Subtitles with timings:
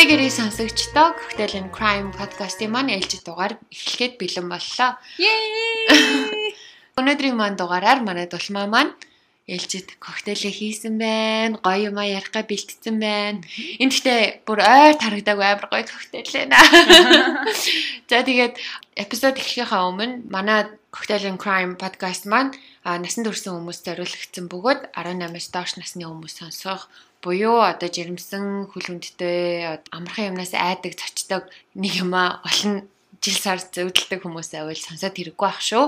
[0.00, 4.96] Хүрэгэрийн сонсогчдоо Cocktail and Crime podcast-ийн маань ээлжид дугаар эхлэхэд бэлэн боллоо.
[6.96, 8.96] Өнөөдрийн маань дугаараар манай дулмаа маань
[9.44, 11.60] ээлжид коктейлээ хийсэн байна.
[11.60, 13.44] Гоё юм а ярихгаа бэлтцсэн байна.
[13.76, 16.56] Энд гэхдээ бүр ойр тарагдаагүй амар гоё коктейл байна.
[18.08, 18.56] За тэгээд
[18.96, 20.64] эпизод эхлэхийнхаа өмнө манай
[20.96, 22.56] Cocktail and Crime podcast маань
[22.88, 26.88] насан туршсан хүмүүст зориулагдсан бөгөөд 18-аас доош насны хүмүүс сонсох
[27.20, 32.88] буюу одоо жирэмсэн хүлүндтэй амархан юмнаас айдаг цочдог нэг юм а олон
[33.20, 35.84] жил сар зөвдөлдөг хүмүүсээ бол сонсоод хэрэггүй ах шүү.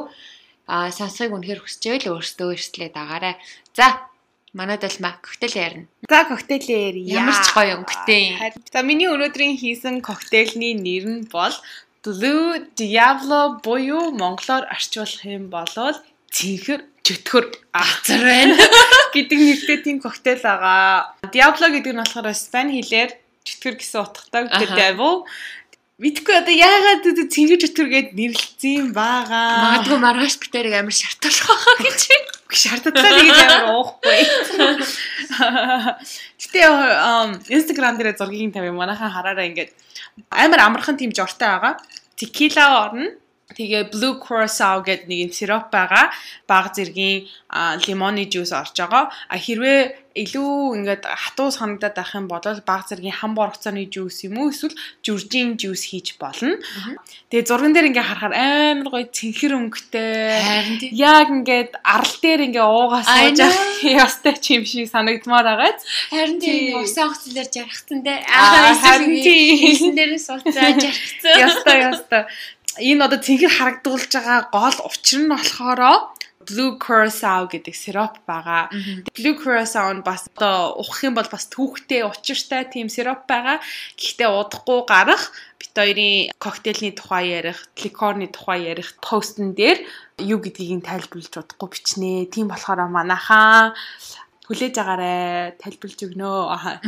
[0.68, 3.40] А сонсохыг үнэхээр хүсчихвэл өөрсдөө эрсдлээ дагаарай.
[3.72, 4.12] За
[4.52, 5.86] манайд бол мак коктейл ярина.
[6.04, 8.24] За коктейлээр Ямар ч гоё өнгөтэй.
[8.68, 11.56] За миний өнөөдрийн хийсэн коктейлний нэр нь бол
[12.04, 15.70] Blue Diablo буюу монголоор орчуулах юм бол
[16.32, 17.44] цэнхэр чөтгөр
[17.76, 18.56] Азар байна.
[19.14, 21.12] гэдэг нэртэй тийм коктейл байгаа.
[21.28, 23.10] Diablo гэдэг нь болохоор Испани хэлээр
[23.44, 24.48] чөтгөр гэсэн утгатай.
[24.48, 24.76] Аха.
[24.76, 25.28] Devil.
[26.02, 29.84] Мэдгүй одоо яагаад цэнхэр чөтгөр гэд нэрлэлсэн юм байгаа.
[29.84, 32.00] Магадгүй маргааш битэрийг амар шартуулах байгаа гэж.
[32.52, 34.20] шаардлагатай гэж амар уухгүй.
[36.42, 36.60] Гэтэ
[37.52, 39.70] Instagram дээр зургийг тавь манайхан хараараа ингээд
[40.32, 41.74] амар амархан тийм жортой байгаа.
[42.16, 43.08] Tequila орно.
[43.56, 46.10] Тэгээ Blue Curacao гэдэг нэг юм сироп байгаа.
[46.48, 47.28] Баг зэргийн
[47.86, 49.12] лимоны жуус орж байгаа.
[49.28, 54.36] А хэрвээ илүү ингээд хатуу санагдаад байх юм бол баг зэргийн хам боргоцооны жуус юм
[54.40, 56.60] уу эсвэл жүржийн жуус хийж болно.
[57.32, 60.92] Тэгээ зурган дээр ингээ харахаар амар гоё цэнхэр өнгөтэй.
[60.92, 65.80] Яг ингээд арал дээр ингээ уугаа сууж авах ястай ч юм шиг санагдмаар байгаа.
[66.12, 66.84] Харин Тийм.
[66.84, 68.20] усан хөцлөөр жаргацсан те.
[68.28, 69.56] Аа, харин тийм.
[69.64, 71.40] Хэлсэн дээрээ сууцаа жаргацсан.
[71.40, 72.22] Ястай ястай.
[72.80, 76.12] Энэ одоо цэнхэр харагдуулж байгаа гол учир нь болохоро
[76.46, 78.70] Blue Curacao гэдэг сироп байгаа.
[79.14, 83.62] Blue Curacao нь бас одоо ухах юм бол бас түүхтэй учиртай тийм сироп байгаа.
[83.94, 89.78] Гэхдээ удахгүй гарах бит хоёрын коктейлний тухай ярих, ликорны тухай ярих постн дээр
[90.18, 92.26] юу гэдгийг нь тайлбарлаж удахгүй бичнэ.
[92.26, 93.74] Тийм болохоор манайхаа
[94.46, 95.14] хүлээж агаарэ
[95.62, 96.30] тайлбарлаж өгнө.
[96.50, 96.82] Аха.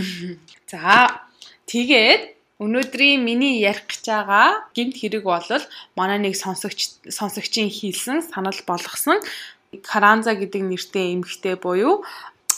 [0.66, 1.22] За
[1.70, 5.48] тэгээд өнөөдрийн миний ярих гэж байгаа гэмт хэрэг бол
[5.98, 9.18] манай нэг сонсогч сонсогчийн хийсэн санал болгосон
[9.82, 12.06] Каранза гэдэг нэртэй эмэгтэй буюу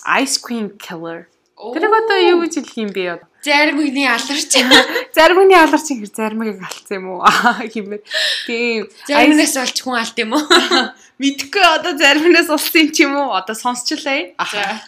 [0.04, 1.26] Ice Cream Killer.
[1.56, 3.24] Тэрийг одоо юу гэж хэлэх юм бэ?
[3.40, 4.52] Зарим үгний аларч.
[5.16, 7.24] Заримны аларч хэр заримыг алдсан юм уу?
[7.72, 8.02] хэмээ.
[8.44, 8.90] Тийм.
[9.08, 10.44] Заримнаас олж хүн алт юм уу?
[11.22, 13.32] Мэдхгүй одоо заримнаас улсан юм ч юм уу?
[13.32, 14.36] Одоо сонсчлаа.
[14.36, 14.82] За.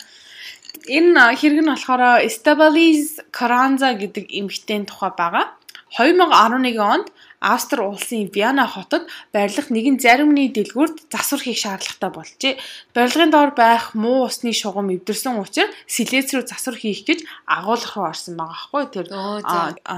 [0.89, 5.57] Энэ хэрэг нь болохоор Stabilis Carranza гэдэг эмэгтэйн тухай байгаа.
[5.97, 7.07] 2011 онд
[7.41, 12.55] Австри улсын Виана хотод барилга нэгэн заримны дэлгүүрт засвар хийх шаардлагатай болжээ.
[12.95, 18.11] Барилгын доор байх муу усны шугам эвдэрсэн учраас силэц рүү засвар хийх гэж агуулга руу
[18.11, 19.07] орсон байгаа хгүй тэр.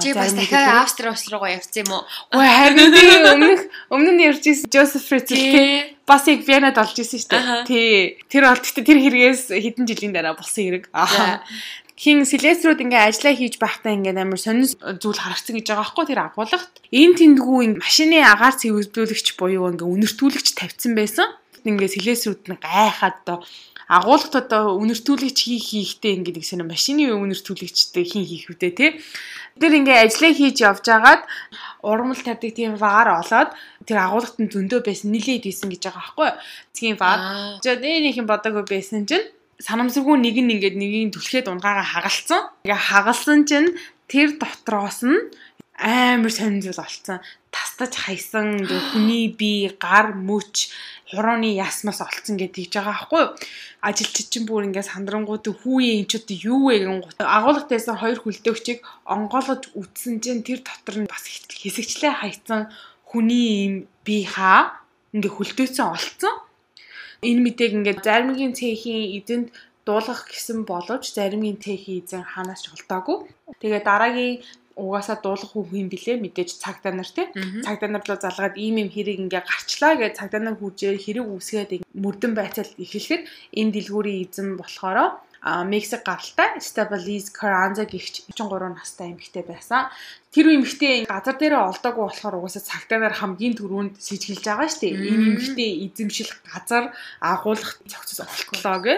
[0.04, 0.84] Чи бас дахиад.
[0.84, 2.04] Австри улс руугаа явсан юм уу?
[2.36, 2.92] Ой харин
[3.32, 4.68] өмнөх өмнө нь ярьж ирсэн
[5.40, 5.52] Тий.
[5.56, 5.96] тий.
[6.04, 7.64] Бас яг Вианад олж ирсэн шүү дээ.
[7.64, 8.20] Тий.
[8.28, 10.84] Тэр бол гэхдээ тэр хэрэгээс хэдэн жилийн дараа болсон хэрэг.
[12.00, 16.20] Хин Силестрүүд ингээ ажиллаа хийж байхдаа ингээ амар сонин зүйл харагдсан гэж байгаа байхгүй тэр
[16.24, 16.72] агуулгад.
[16.96, 21.28] Энэ тэндгүү ингээ машины агаар цэвэрлүүлэгч буюу ингээ үнэртүүлэгч тавьсан байсан.
[21.60, 23.44] Ингээ Силестрүүд нь гайхаад одоо
[23.84, 28.90] агуулгад одоо үнэртүүлэгч хийх хийхтэй ингээ нэг сонир машины үнэртүүлэгчтэй хин хийх үдэ тий.
[29.60, 31.28] Тэр ингээ ажиллаа хийж явж агаад
[31.84, 33.52] урмал тавьдаг тийм ваар олоод
[33.84, 36.30] тэр агуулгад нь зөндөө байсан нилээд исэн гэж байгаа байхгүй.
[36.72, 37.60] Цгийн ваар Аа.
[37.60, 39.28] За нэг юм бодоогүй байсан чинь
[39.60, 42.40] санамсаргүй нэг нь ингээд нэгийг түлхээд унгаагаа хагалсан.
[42.64, 43.76] Ингээ хагалсан чинь
[44.08, 45.20] тэр дотроос нь
[45.80, 47.20] амар сонир зүйл олцсон.
[47.50, 50.70] Тастаж хайсан хүний бие, гар, мөч,
[51.10, 53.30] хурууны ясмаас олцсон гэдэг хийж байгаа байхгүй юу?
[53.82, 58.84] Ажилчид чинь бүр ингээ сандрангууд хүүе энэ ч одоо юу вэ гэн агуулгатайсан хоёр хүлдээгчийг
[59.08, 62.70] онгоолгож үтсэн чинь тэр дотор нь бас хэсэгчлээ хайцсан
[63.08, 63.74] хүний юм
[64.06, 64.78] бие хаа
[65.16, 66.34] ингээ хүлдөөцөн олцсон.
[67.20, 69.48] Энэ мэдээг ингээд заримгийн цэхийн эзэнд
[69.84, 73.28] дуулгах гэсэн боловч заримгийн цэхийн эзэн ханаас олдоогүй.
[73.60, 74.40] Тэгээ дараагийн
[74.80, 77.26] угаасаа дуулах хүн юм блэ мэдээж цагдаа нар тий.
[77.66, 81.70] Цагдаа нар руу залгаад ийм юм хэрэг ингээ гарчлаа гэж цагдаа нар хүржээ хэрэг үсгээд
[81.92, 83.22] мөрдөн байцаал эхлэхэд
[83.60, 89.88] энэ дэлгүүрийн эзэн болохоро Мексик гаралтай Stabilis Carranza гихч 33 настай эмэгтэй байсан.
[90.28, 95.00] Тэр эмэгтэй газар дээрээ олдоогүй болохоор угаасаа цагтаа нар хамгийн түрүүнд сэжгэлж байгаа шүү дээ.
[95.00, 96.92] Энэ эмэгтэй эзэмшил газар
[97.24, 98.94] агуулгах зохицол олтлоо гэ.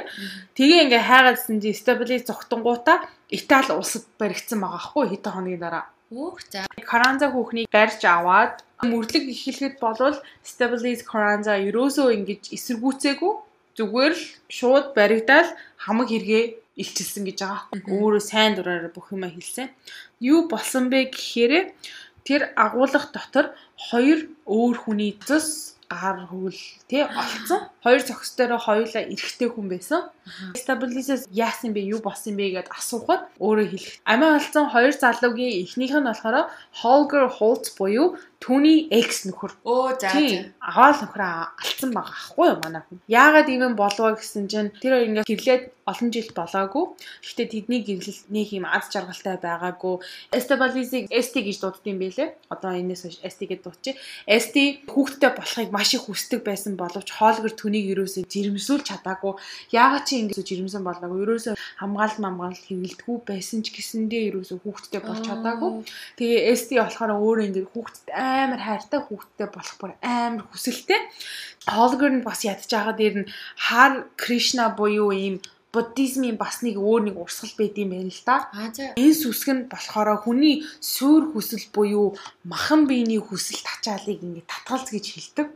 [0.58, 5.86] Тэгээ ингээ хайгаадсан чи Stabilis зогтонгуудаа Итали улсад баригдсан байгаа хгүй хэдэн хоногийн дараа.
[6.10, 6.66] Өөх за.
[6.82, 13.32] Каранза хүүхнийг барьж аваад мөрлөг эхлэхэд болвол Stabilis Carranza ерөөсөө ингэж эсэргүүцээгүй
[13.78, 15.48] зүгээр л шууд баригдаал
[15.82, 16.44] хамаг хэрэгээ
[16.79, 17.93] илчилсэн гэж байгаа байхгүй.
[17.99, 19.69] Өөрөө сайн дураараа бүх юма хэлсэн.
[20.23, 21.75] Юу болсон бэ гэхээр
[22.25, 23.46] тэр агуулга дотор
[23.76, 27.69] хоёр өөр хүний цус гар хөвөл тий олцсон.
[27.84, 30.08] Хоёр зохистороо хоёулаа эрэгтэй хүн байсан.
[30.56, 31.85] Stabilis яасан бэ?
[31.93, 34.00] Юу болсон бэ гэд асуухад өөрөө хэлэх.
[34.08, 36.49] Амиа олцсон хоёр залуугийн эхнийх нь болохоор
[36.81, 39.54] Holger Holtz буюу түүний экс нөхөр.
[39.62, 40.10] Оо за.
[40.58, 42.98] Аваал нөхөр алдсан байгаа аахгүй юу манай хүн.
[43.06, 46.84] Яагаад ийм болов гэсэн чинь тэр хоёр ингээд гэрлээд олон жил болоогүй.
[47.22, 49.98] Гэхдээ тэдний гэрлэл нэг юм аз жаргалтай байгаагүй.
[50.30, 52.28] Estabilis-ийг ST гэж дуудсан юм байлээ.
[52.54, 53.98] Одоо энэс хойш ST гэж дуудчих.
[54.26, 59.34] ST хүүхдтэй болохыг маш их хүсдэг байсан боловч хоолгор түүнийг юусоо жирэмсүүлж чадаагүй.
[59.74, 61.26] Яагаад чи ингэж жирэмсэн болоогүй.
[61.26, 65.82] Юусоо хамгаалт мамгаалт хэвлэлтгүй байсан ч гэсэндээ юусоо хүүхдтэй болж чадаагүй.
[66.14, 71.00] Тэгээ ST болохоор өөрөө ингэж хүүхдэд амар хайртай хүүхдтэй болох бүр амар хүсэлтэй.
[71.69, 75.37] Холгор нь бас ядж байгаа дээр нь Хар Кришна буюу ийм
[75.73, 78.37] буддизмын бас нэг өөр нэг урсгал байд юм байна л да.
[79.00, 82.12] Энэ сүсг нь болохоор хүний суур хүсэл буюу
[82.44, 85.49] махан биений хүсэл тачаалыг ингэ татгалз гэж хэлдэг.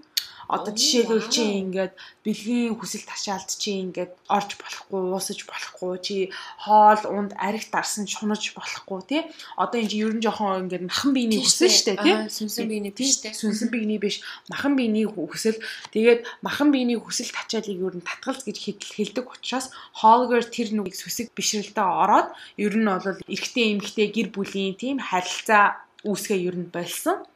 [0.46, 6.16] Одоо жишээлбэл чи ингээд бэлгийн хүсэл ташаалд чи ингээд орж болохгүй, уусаж болохгүй, чи
[6.62, 9.22] хоол унд арих дарсан шунаж болохгүй тий.
[9.58, 12.14] Одоо энэ чи ерөн жоохон ингээд махан биений хүсэл штэ тий.
[12.31, 13.34] Сүнсэн биений биш тий.
[13.34, 15.58] Сүнсэн биений биш, махан биений хүсэл.
[15.90, 21.34] Тэгээд махан биений хүсэл тачаалыг ер нь татгалз гэж хэлдэг учраас хоолгоор тэр нүгийг сүсэг
[21.34, 27.26] бишрэлтэд ороод ер нь бол эрэгтэй эмэгтэй гэр бүлийн тийм харилцаа үүсгээ ер нь болсон.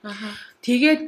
[0.63, 1.01] Тэгээд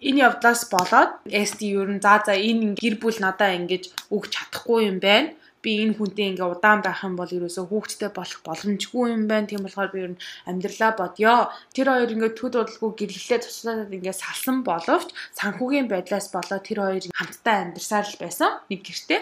[0.00, 1.10] энэ явдлаас болоод
[1.48, 3.84] ST ер нь за за энэ гэр бүл надаа ингэж
[4.14, 5.34] өгч чадахгүй юм байна
[5.68, 9.44] би энэ хүнтэй ингээ удаан байх юм бол ерөөсөө хүүхдтэй болох боломжгүй юм байна.
[9.44, 11.52] Тийм болохоор би ер нь амьдралаа бодё.
[11.76, 17.04] Тэр хоёр ингээ төд удалгүй гэрлэлээ туслаад ингээ салсан боловч санхүүгийн байдлаас болоод тэр хоёр
[17.12, 19.20] хамтдаа амьдарсаар л байсан нэг гэртээ.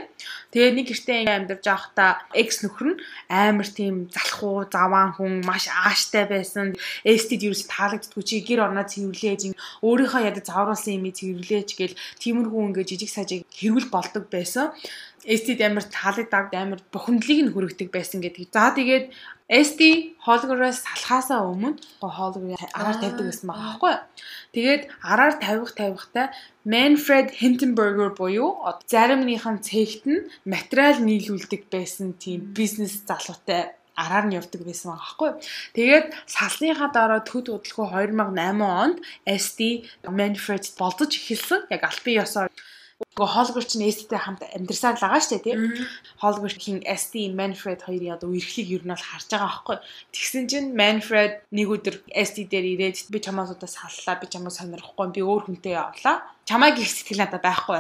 [0.55, 5.67] Тэгээ нэг гэртээ ингээ амьдарч байхдаа экс нөхөр нь амар тийм залхуу, заваан хүн маш
[5.67, 6.79] ааштай байсан.
[7.03, 9.51] Эстид ерөөс таалагддаггүй чи гэр орноо цэвэрлээж
[9.83, 14.71] өөрийнхөө ядаж завруулсан юмыг цэвэрлээж гээл тиймэрхүү ингээ жижиг сажиг хэрүүл болдог байсан.
[15.26, 18.55] ST амар таалагдав амар бухимдлыг нь хүргэдэг байсан гэдэг.
[18.55, 19.11] За тэгээд
[19.46, 19.81] ST
[20.23, 23.94] хоолгороос салхаасаа өмнө хоолгорыг араар тавьдаг байсан байгаа байхгүй?
[24.55, 26.26] Тэгээд араар тавих тавихтай
[26.67, 28.58] Manfred Hindenburger буюу
[28.90, 35.31] заримныхан цэгт нь материал нийлүүлдэг байсан тийм бизнес залуутай араар нь явдаг байсан байгаа байхгүй.
[35.76, 39.61] Тэгээд салсныхаа дараа төд удалгүй 2008 онд ST
[40.06, 41.70] Manfred болдож эхэлсэн.
[41.75, 42.50] Яг албан ёсоор
[42.97, 45.57] Нөгөө Холгорч нь Эсттэй хамт амьдарсаар л байгаа шүү дээ тий.
[46.21, 49.77] Холгорчийн Эсти Манфред хоёрын одоо үерхлийг ер нь бол харж байгаа байхгүй.
[50.13, 55.07] Тэгсэн чинь Манфред нэг өдөр Эсти дээр ирээд би чамаас удаа саллаа, би чамаа сонирхгүй,
[55.13, 56.25] би өөр хүнтэй явлаа.
[56.49, 57.77] Чамайг их сэтгэл надад байхгүй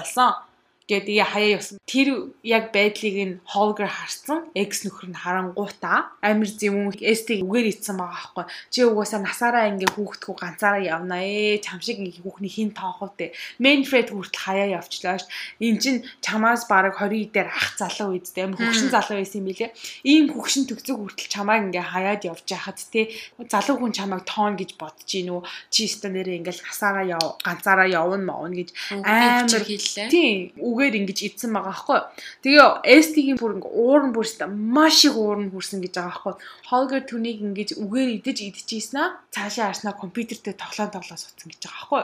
[0.86, 1.78] байсан гэдэг хаяа явсан.
[1.86, 4.46] Тэр яг байдлыг нь Холгер харсан.
[4.54, 8.46] Экс нөхөр нь харангуутаа амир зэвүүн эстиг үгээр ицсэн байгаа байхгүй.
[8.70, 11.58] Чи угаасаа насаараа ингээ хүүхдгүү ганцаараа явна ээ.
[11.62, 13.34] Чам шиг ингээ хүүхний хин тоохов те.
[13.58, 15.26] Менфред хүртэл хаяа явчлаа ш.
[15.58, 18.46] Энд чин чамаас бараг 20 дээр ах залуу үздэй.
[18.46, 19.74] Амир хөгшин залуу байсан юм билэ.
[20.06, 23.10] Ийм хөгшин төгцөг хүртэл чамайг ингээ хаяад явж байхад те.
[23.42, 25.42] Залуу хүн чамайг тоон гэж бодож гин үү.
[25.70, 28.70] Чи өстө нэрээ ингээл насаараа яв ганцаараа явна мавна гэж
[29.02, 30.10] амар хэллээ.
[30.10, 32.00] Тийм үгээр ингэж идсэн байгаа байхгүй.
[32.44, 36.34] Тэгээ ST-ийн бүр ингээ уурн бүрстэ маш их уурн хүрсэн гэж байгаа байхгүй.
[36.68, 41.80] Holger түүнийг ингэж үгээр идэж идчихсэн аа цаашаа харснаа компьютертэй тоглоом тоглоо суудсан гэж байгаа
[41.80, 42.02] байхгүй.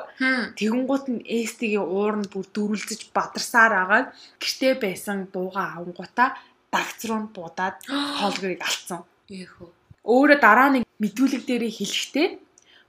[0.57, 4.07] Тэгэнгუут нь ST-ийн уурн бүр дөрүлзэж бадарсаар агаад
[4.41, 6.41] гэртээ байсан дууга авангуудаа
[6.73, 7.77] дагц руу буудаад
[8.25, 9.05] Holger-ыг алдсан.
[9.29, 9.69] Яхөө.
[10.09, 12.29] Өөрө дараа нэг мэдүүлэг дээрээ хэлэхдээ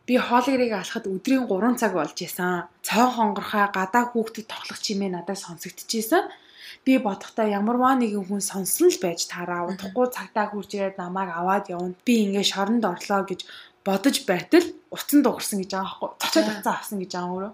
[0.03, 2.67] Би хоолгэрийг алхад өдрийн 3 цаг болж исэн.
[2.83, 6.27] Цой хонгорхой гадаа хүүхдэд тоглох чимээ надад сонсогдчихсэн.
[6.83, 11.71] Би бодохдоо ямарваа нэгэн хүн сонсон л байж таараа удахгүй цагтаа хурж ирээд намайг аваад
[11.71, 11.95] явна.
[12.03, 13.47] Би ингээ шоронд орлоо гэж
[13.87, 16.19] бодож байтал уцан дуурсан гэж байгаа байхгүй.
[16.19, 17.53] Цачаад уцан авсан гэж байгаа өөрөө.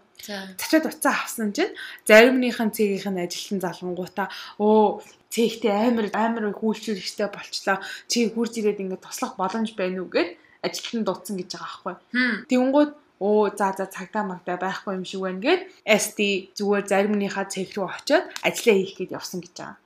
[0.58, 1.74] Цачаад уцан авсан чинь
[2.10, 4.28] заримныхан цэгийнх нь ажилтан залгангуудаа
[4.58, 7.78] өө цэгтэй амар амар хүүлчүүлэгчтэй болчлоо.
[8.10, 10.34] Чи хурж ирээд ингээ туслах боломж байна уу гэд
[10.66, 11.96] ажилтан дуудсан гэж байгаа байхгүй.
[12.50, 16.20] Тэнгүүд оо за за цагдаа магтаа байхгүй юм шиг байна гэд ST
[16.58, 19.78] зүгээр заримныхаа цэг рүү очиод ажиллаа хийх гээд явсан гэж байгаа.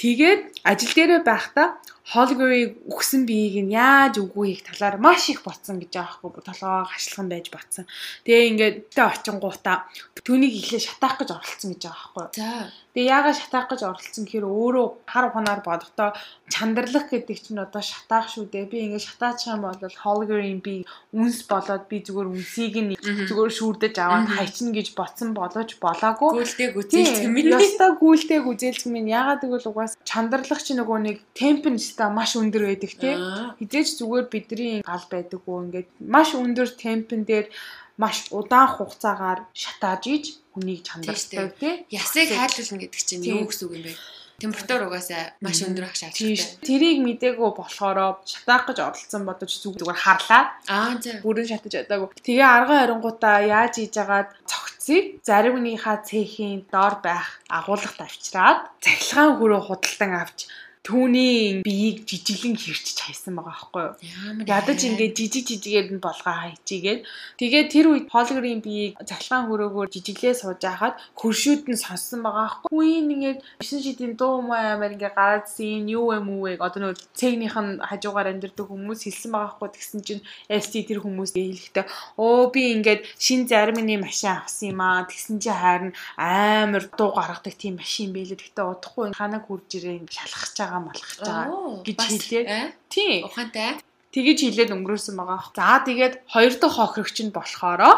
[0.00, 1.68] Тэгээд ажил дээрээ байхдаа
[2.10, 6.82] Холгорыг үхсэн биеийг нь яаж үгүй их талаар маш их ботсон гэж байгаа хгүй толгоо
[6.90, 7.86] хашлах нь байж батсан.
[8.26, 9.86] Тэгээ ингээд тэ очингуудаа
[10.26, 12.26] түүнийг ихлэ шатаах гэж оролцсон гэж байгаа хгүй.
[12.34, 12.50] За.
[12.90, 16.10] Тэгээ яагаад шатаах гэж оролцсон гэхээр өөрөө хар ухаанаар бодохдоо
[16.50, 18.66] чандарлах гэдэг чинь одоо шатаах шүү дээ.
[18.66, 20.82] Би ингээд шатаачих юм бол Холгорын би
[21.14, 26.42] үнс болоод би зүгээр үнсийг нь зүгээр шүүрдэж аваад хайчна гэж ботсон болооч болоогүй.
[26.42, 27.54] Гүйлтэй гүзээлч юм минь.
[27.54, 32.32] Ястаа гүйлтэй гүзээлч минь яагаад тэгвэл угаас чандралах чи нөгөө нэг темп нь ста маш
[32.40, 33.12] өндөр байдаг тий.
[33.60, 37.52] Хизээч зүгээр бидний гал байдаг уу ингээд маш өндөр темпэн дээр
[38.00, 40.24] маш удаан хугацаагаар шатааж иж
[40.56, 41.84] хүнийг чандардаг тий.
[41.92, 43.94] Ясыг хайлуулна гэдэг чинь юу гэсэн үг юм бэ?
[44.40, 46.64] температур угаасаа маш өндөр ах шаардлагатай.
[46.64, 50.56] Тэрийг мдээгүй болохоор шатаах гэж оролцсон бодож зүгээр харлаа.
[50.64, 51.20] Аа за.
[51.20, 52.16] Бүрэн шатаж чадаагүй.
[52.24, 59.36] Тэгээ арган харингуудаа яаж хийж агаад цогцсыг зарим нэгийнхаа цехийн доор байх агуулгад авчираад цахилгаан
[59.36, 60.48] хөрөө худалдан авч
[60.80, 64.48] түүний биеийг жижиглэн хэрчиж хайсан байгаа байхгүй юу.
[64.48, 67.04] Ядаж ингээд жижиг жижигээр нь болгоо хайчигээд
[67.36, 72.72] тэгээд тэр үед Холгрийн биеийг цахилгаан хөрөөгөөр жижиглээ сууж байхад хөршүүд нь сонссон байгаа байхгүй.
[72.72, 76.56] Үин ингээд 9 шидийн дуу маа амар ингээд гараад зин юу юм уу вэ?
[76.56, 79.68] Одоо нөгөө цэгнийх нь хажуугаар амьдэрдэг хүмүүс хэлсэн байгаа байхгүй.
[79.76, 81.84] Тэгсэн чинь ST тэр хүмүүс хэлэхдээ
[82.16, 85.04] оо би ингээд шин заримны машин авсан юм аа.
[85.04, 88.40] Тэгсэн чинь харин амар дуу гаргадаг тийм машин байлээ.
[88.40, 92.44] Тэгтээ удахгүй ханаг хурж ирээ шалхах байгаа малхаж байгаа гэж хэлээ.
[92.46, 92.70] Э?
[92.86, 93.26] Тийм.
[93.26, 93.82] Ухаантай.
[94.14, 95.40] Тэгэж хэлээд өнгөрөөсөн байгаа.
[95.50, 97.90] За тэгээд хоёр дахь хохирогч нь болохоро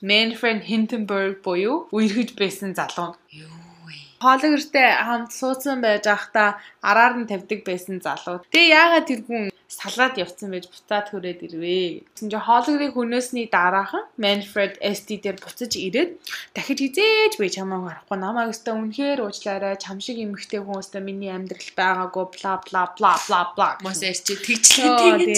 [0.00, 3.18] Manfred Hindenburg буюу үерхэж байсан залуу.
[4.20, 8.40] Хоологертэй хамт суудсан байж байхдаа араар нь тавьдаг байсан залуу.
[8.52, 9.49] Тэгээ яагаад тэр хүн
[9.80, 12.04] салаад явцсан байж буцаад хүрээд ирвэ.
[12.12, 16.20] Тэгсэн чинь хоологрыг хөнөөсний дараахан Manfred ST дээр буцаж ирээд
[16.52, 18.18] дахиж хизээж би чамайг харахгүй.
[18.20, 19.80] Намайг өстө үнэхээр уучлаарай.
[19.80, 22.24] Чам шиг эмэгтэй хүн өстө миний амьдрал байгаагүй.
[22.36, 23.68] Бла бла бла бла бла.
[23.80, 25.32] Мос ярьчих тэгчлээ тэгэж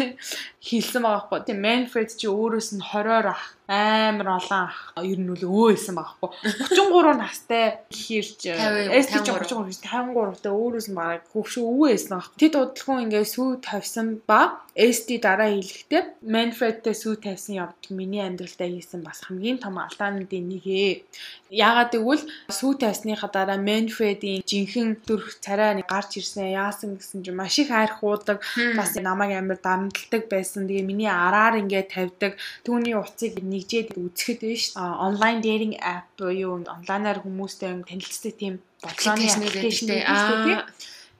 [0.66, 1.40] хийлсэн байгаа хгүй.
[1.46, 4.94] Тэгээ Manfred чи өөрөөс нь 20-оор ах амар олон ах.
[5.02, 6.30] Ер нь үл өөйсэн байхгүй
[6.70, 12.96] 33 настай ихэрч ST 33 53 та өөрөөс нь бараг хөвшөө өвөөсэн байхгүй тэд удалгүй
[13.10, 19.24] ингээ сүү тавьсан ба ST дараа хэлэхдээ Manfred-тэй сүү тавьсан явд миний амьдралдаа хийсэн бас
[19.26, 21.02] хамгийн том алдаануудын нэг ээ.
[21.50, 27.58] Яагаад гэвэл сүү тавьсныхаа дараа Manfred-ийн жинхэнэ дөрх царай гарч ирсэн яасан гэсэн чинь маш
[27.58, 28.44] их хайр хуудаг
[28.78, 32.40] бас намайг амар дарамтлагдаг байсан тэгээ миний араар ингээ тавьдаг.
[32.64, 34.72] Түүний уцыг нэгжээд үзэхэд биш.
[34.80, 40.64] Онлайн dating app буюу онлайнаар хүмүүстэй танилцдаг тийм бодлооны аппликейшн гэдэг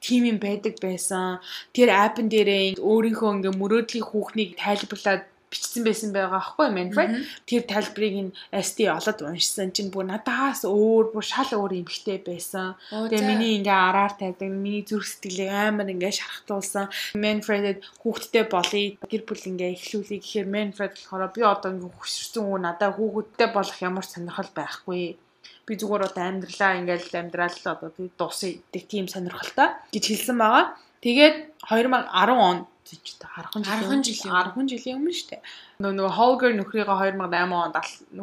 [0.00, 0.32] тийм.
[0.32, 1.44] юм байдаг байсан.
[1.76, 7.10] Тэр апн дээрээ өөрийнхөө ингээ мөрөөдлийн хүүхнийг тайлбарлаад бичсэн байсан байгаа аахгүй Manfred.
[7.46, 12.74] Тэр тайлбарыг нь ST олоод уншсан чинь бүр надаас өөр бүр шал өөр эмхтэй байсан.
[12.90, 16.90] Тэгээ миний ингээ араар тавьдаг, миний зүрх сэтгэлийг амар ингээ шархтуулсан.
[17.14, 18.98] Manfred-д хүүхдтэй болъё.
[19.06, 23.78] Гэр бүл ингээ эхлүүлэе гэхээр Manfred болохоор би одоо ингээ хөшөрсөн үү надаа хүүхэдтэй болох
[23.78, 25.18] ямар сонирхол байхгүй
[25.66, 30.78] би зүгээр одоо амьдралаа ингээл амьдрал одоо дуусъя гэх тийм сонирхолтой гэж хэлсэн байгаа.
[31.02, 31.36] Тэгээд
[31.66, 32.06] 2010
[32.38, 35.42] он ч та 10 жилийн 10 жилийн өмнө шүү дээ.
[35.82, 37.76] Нөгөө Holger нөхрийгөө 2008 онд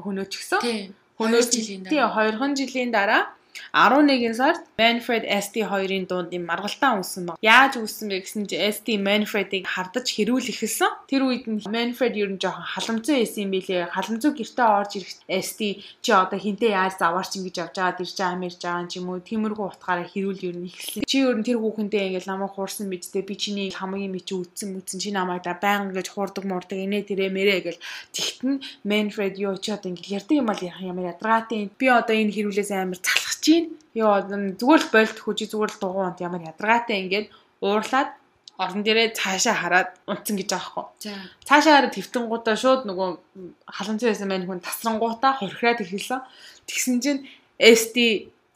[0.06, 0.62] хөнөөчихсөн.
[1.20, 1.92] Хөнөөж жилийн дараа.
[1.92, 3.22] Тийм 20 жилийн дараа
[3.74, 7.38] 11 сард Manfred ST2-ын дунд юм маргалтаа үүссэн баг.
[7.42, 10.92] Яаж үүссэн бэ гэсэн чи ST Manfred-ыг хардаж хэрүүл эхэлсэн.
[11.10, 13.94] Тэр үед нь Manfred ер нь жоохон халамцсан байсан юм билээ.
[13.94, 15.62] Халамцуу гэртээ орж ирэх ST
[16.02, 19.22] чи одоо хинтээ яаж заваарч ингэж явж байгаад ирж байгаа юм ярьж байгаа юм уу?
[19.22, 21.06] Тиймэрхүү утгаараа хэрүүл ер нь эхэлсэн.
[21.06, 24.74] Чи ер нь тэр хүүхэнтэй ингээл намайг хуурсан бидтэй би чиний хамгийн ми чи үтсэн
[24.74, 27.84] мүтсэн чи намайг да баян гэж хуурдаг муурдаг инээ тэрэ мэрэ гэл
[28.14, 31.70] тэгтэн Manfred юу ч одоо ингээл ярьдаг юм аа ямар ядраатай.
[31.78, 34.24] Би одоо энэ хэрүүлээс амар залхаж чинь ёо
[34.60, 37.28] зүгээр л болт хүчи зүгээр л дугуйнд ямар ядаргаатай ингээд
[37.62, 38.10] уурлаад
[38.58, 40.86] орон дээрээ цаашаа хараад унтсан гэж байгаа хгүй.
[41.06, 41.12] За.
[41.48, 43.10] Цаашаа хараад твтэнгуудаа шууд нөгөө
[43.76, 46.22] халамцсан байсан мань хүн тасрангуудаа хорхираад ирхэлсэн.
[46.70, 47.22] Тэгсэн чинь
[47.58, 47.98] ST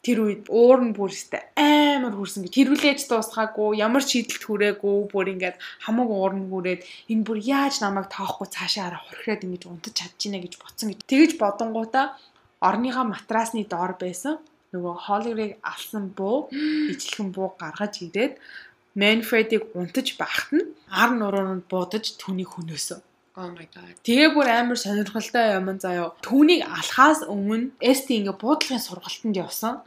[0.06, 1.42] тэр үед уур нь бүр өстэй.
[1.58, 3.82] Амар хүрсэн гэж тэрүүлээж дуусгаагүй?
[3.82, 5.10] Ямар шийдэлт хүрээгүй?
[5.10, 6.80] Бүр ингээд хамаг уур нь хүрээд
[7.10, 11.02] энэ бүр яаж намайг таахгүй цаашаа хараа хорхираад ингэж унтаж чадчихна гэж ботсон гэж.
[11.10, 12.14] Тэгэж бодонгуудаа
[12.62, 14.38] орныхаа матрасны доор байсан
[14.72, 16.48] нөгөө Холлерыг алсан буу
[16.92, 18.34] ижлэхэн буу гаргаж ирээд
[18.98, 23.00] Manfred-ийг унтаж байхад нь ар нуруунд буудаж түүнийг хөнөөсөн.
[23.38, 23.94] Oh my god.
[24.02, 26.10] Тэгээ бүр амар сонирхолтой юм заяо.
[26.26, 29.78] Түүнийг алхаас өмнө ST ингээ буудлагын сургалтанд явсан.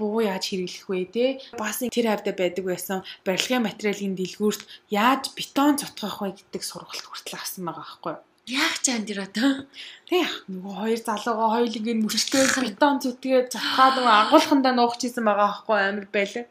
[0.00, 1.26] Буу яаж хэрэглэх вэ те?
[1.60, 7.36] Бас тэр хавьда байдаг байсан барилгын материалын дэлгүүрт яаж бетон цутгах вэ гэдэг сургалт хүртэл
[7.36, 8.24] авсан байгаа байхгүй юу?
[8.44, 9.64] Яах ч ан дэр одоо.
[10.04, 15.78] Тэг нөгөө хоёр залуугаа хоёул ингэ мөрчтэй бетон зүтгээ затгаад нөгөө агуулхандаа нуугчээсэн байгаа аахгүй
[15.80, 16.44] амир байлаа.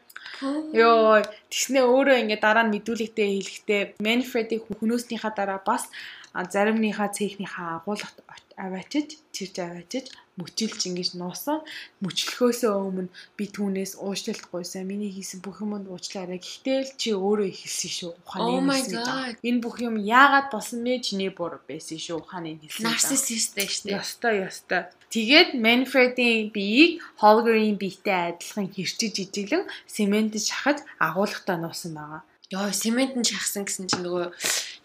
[0.74, 1.22] Йоо
[1.54, 5.86] тэгснээ өөрөө ингэ дараа нь мэдүүлэгтэй хэлэхдээ Manfred-ийг хөнөөснийхаа дараа бас
[6.34, 8.18] заримныхаа цехнийхаа агуулгад
[8.58, 11.62] аваачиж, чирж аваачиж мөчилж ингэж нуусан.
[12.02, 14.82] Мөчлөхөөсөө өмнө би түүнээс уучлалт гуйсан.
[14.82, 16.42] Миний хийсэн бүх юмд уучлаарай.
[16.42, 18.12] Гэхдээ л чи өөрөө ихэлсэн шүү.
[18.26, 19.38] Ухааны хэлсэн.
[19.46, 21.06] Энэ бүх юм яагаад болсон бэ?
[21.06, 22.18] Чиний бур байсан шүү.
[22.18, 22.82] Ухааны хэлсэн.
[22.82, 23.94] Нарциссист байж тээ.
[23.94, 24.82] Ястай ястай.
[25.14, 32.22] Тэгээд Manfred-ийн биеийг Holger-ийн биетэй адилхан хэрчиж ижиглэн цементд шахаж агуулгатай нуусан байгаа.
[32.50, 34.34] Йоо, цементд шахсан гэсэн чинь нөгөө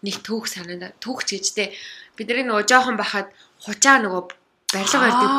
[0.06, 1.74] нэг түүх санаа түүхч гэжтэй.
[2.16, 3.28] Бидний нөгөө жоохон бахад
[3.64, 4.22] хучаа нөгөө
[4.72, 5.30] барилга барьдаг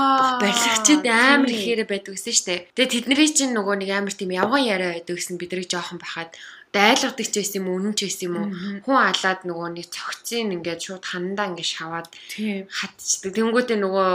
[0.41, 2.59] барилгачид амар ихээр байдаг гэсэн дээ.
[2.75, 6.35] Тэгээ тэдний чинь нөгөө нэг амар тийм явган яриа байдаг гэсэн бидрийг жоохон бахад
[6.71, 8.47] дайлгадаг ч байсан юм уу үнэн ч байсан юм уу
[8.83, 13.31] хүн алаад нөгөө нэг цогцын ингээд шууд хандаа ингээд шаваад хатчдаг.
[13.35, 14.09] Тэнгүүтээ нөгөө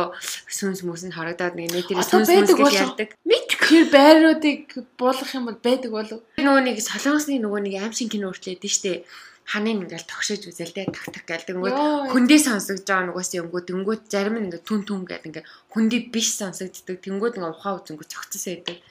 [0.48, 3.08] сүнс мүс нь харагдаад нэг нэтэр сүнс мүс гэж ярьдаг.
[3.28, 3.92] Мэдгүй.
[3.92, 4.60] Байруудыг
[4.96, 6.20] буулгах юм бол байдаг болов.
[6.40, 9.04] Нөгөө нэг солонгосны нөгөө нэг аим шин кино үртлээд штэ
[9.46, 11.76] ханыг ингээл тогшиж үзэл тэ так так гэл тэнгүүд
[12.10, 16.34] хүндээ сонсогдож байгаа нугаас юмгөө тэнгүүд зарим нь ингээ түн түн гэл ингээ хүндээ биш
[16.34, 16.98] сонсогддог.
[16.98, 18.82] Тэнгүүд ингээ ухаа үзэнгүү цогцсон байдаг.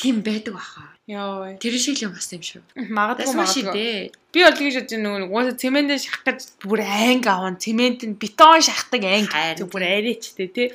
[0.00, 2.60] Тийм байдаг баха ёо тэр шиг юм бас юм шүү.
[2.88, 4.12] Магадгүй магадгүй.
[4.32, 8.64] би бол тэгж бодож нөгөө угаасаа цементээ шахах гэж бүр анги аван цемент нь бетон
[8.64, 10.68] шахдаг анги бүр арайчтэй тий.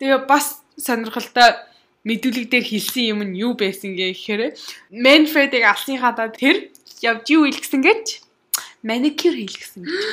[0.00, 1.60] Тэгээ бас сонирхолтой
[2.08, 4.56] мэдүүлэг дээр хэлсэн юм нь юу байсан гэхээр
[4.88, 6.72] Manfred-ыг алсныхаа даа тэр
[7.04, 8.29] явж юу илгсэн гэж
[8.82, 10.04] маникюр хийлгэсэн гэж.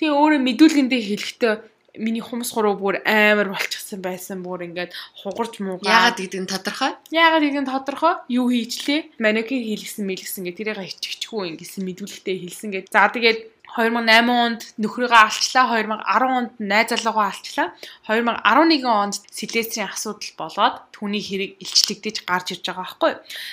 [0.00, 1.54] Тэгээ өөрөө мэдүүлгэндээ хэлэхдээ
[1.98, 5.90] миний хумс хуруу бүр амар болчихсон байсан бүр ингээд хугарч муугаа.
[5.90, 6.92] Яагаад гэдэг нь тодорхой?
[7.10, 8.14] Яагаад гэдэг нь тодорхой?
[8.30, 9.18] Юу хийжлээ?
[9.18, 12.84] Маникюр хийлгэсэн мэлгэсэн гэх тэрийг хиччихгүй ингэсэн мэдүүлэгтээ хэлсэн гэж.
[12.94, 17.68] За тэгээд 2008 онд нөхрийгөө алчлаа 2010 онд найз залуугаа алчлаа.
[18.08, 23.12] 2011 онд Силестрийн асуудал болоод түүний хэрэг илчлэгдэж гарч ирж байгаа байхгүй.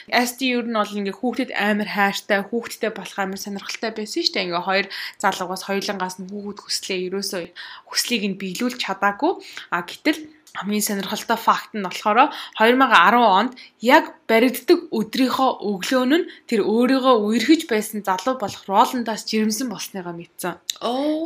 [0.09, 4.45] ST ер нь бол ингээ хүүхдэд амар хайртай хүүхдтэй болох амар сонирхолтой байсан шүү дээ.
[4.49, 4.87] Ингээ хоёр
[5.21, 7.43] залуугаас хоёлангаас нь хүүхэд хүслээ ерөөсөө
[7.89, 9.31] хүслийг нь биелүүлж чадаагүй.
[9.69, 16.65] А гэтэл хамгийн сонирхолтой факт нь болохоор 2010 онд яг баригддаг өдрийнхөө өглөөн нь тэр
[16.65, 20.57] өөрийгөө үерхэж байсан залуу болох Роландаас жирэмсэн болсныгаа мэдсэн.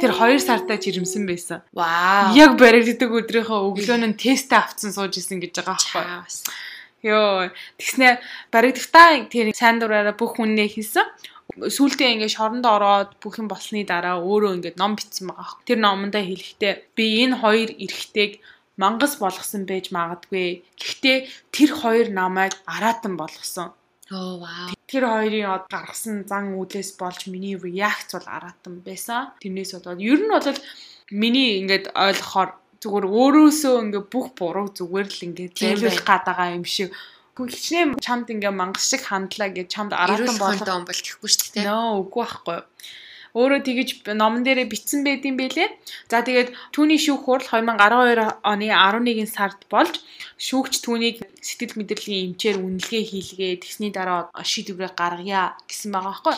[0.03, 1.63] Тэр 2 сартаа жирэмсэн байсан.
[1.71, 2.35] Вау.
[2.35, 6.03] Яг баригддаг өдрийнхөө өглөөн нь тест авцсан сууж исэн гэж байгаа байхгүй.
[7.01, 7.50] Йоо,
[7.81, 8.21] тэгснэ
[8.53, 11.07] баригдахтаа тэр сайн дураараа бүх хүннээ хийсэн
[11.57, 15.59] сүултээ ингээд шоронд ороод бүх юм болсны дараа өөрөө ингээд ном бичсэн байгаа.
[15.67, 18.31] Тэр номондоо хэлэхдээ би энэ хоёр эрэгтэйг
[18.83, 20.65] мангас болгосон байж магадгүй.
[20.81, 21.17] Гэхдээ
[21.53, 23.70] тэр хоёр намайг араатан болгосон.
[24.11, 24.74] Оо вау.
[24.89, 29.31] Тэр хоёрын од гаргасан зан үйлээс болж миний реакц бол араатан байсан.
[29.39, 30.59] Тэрнээс болоод ер нь бол
[31.13, 32.50] миний ингээд ойлгохоор
[32.81, 36.89] зүгээр өөрөөсөө ингээд бүх буруу зүгээр л ингээд зайлуулах гад байгаа юм шиг
[37.37, 41.65] хичнээн чамд ингээ мангас шиг хандлаа гэж чамд араатан болгох юм бол гэхгүй шүү дээ.
[41.70, 42.59] Нөө үгүй байхгүй
[43.37, 45.70] өөрөө тэгэж номон дээрээ бичсэн байт юм бэлээ.
[46.11, 50.03] За тэгээд түүний шүүх хурал 2012 оны 11 сард болж
[50.41, 56.35] шүүгч түүнийг сэтгэл мэдрэлийн эмчээр үнэлгээ хийлгээ тэгсний дараа шийдвэрээ гаргая гэсэн байгаа байхгүй.